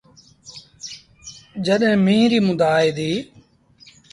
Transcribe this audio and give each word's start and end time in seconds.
جڏهيݩ 1.65 2.01
ميݩهن 2.05 2.27
ريٚ 2.31 2.45
مند 2.45 2.61
آئي 2.75 2.89
ديٚ۔ 2.97 3.19